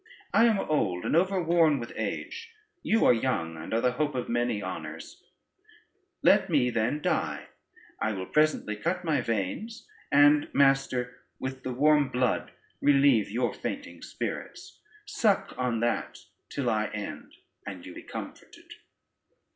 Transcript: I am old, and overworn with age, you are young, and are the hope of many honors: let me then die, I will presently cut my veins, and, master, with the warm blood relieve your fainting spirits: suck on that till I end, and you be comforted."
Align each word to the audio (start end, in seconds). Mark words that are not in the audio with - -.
I 0.33 0.45
am 0.45 0.57
old, 0.57 1.05
and 1.05 1.15
overworn 1.15 1.79
with 1.79 1.93
age, 1.95 2.55
you 2.81 3.05
are 3.05 3.13
young, 3.13 3.55
and 3.55 3.71
are 3.71 3.81
the 3.81 3.91
hope 3.91 4.15
of 4.15 4.27
many 4.29 4.59
honors: 4.59 5.21
let 6.23 6.49
me 6.49 6.71
then 6.71 7.03
die, 7.03 7.49
I 7.99 8.13
will 8.13 8.25
presently 8.25 8.75
cut 8.77 9.03
my 9.03 9.21
veins, 9.21 9.87
and, 10.11 10.51
master, 10.55 11.19
with 11.37 11.61
the 11.61 11.71
warm 11.75 12.09
blood 12.09 12.49
relieve 12.81 13.29
your 13.29 13.53
fainting 13.53 14.01
spirits: 14.01 14.81
suck 15.05 15.53
on 15.55 15.81
that 15.81 16.17
till 16.49 16.67
I 16.67 16.87
end, 16.87 17.33
and 17.67 17.85
you 17.85 17.93
be 17.93 18.01
comforted." 18.01 18.73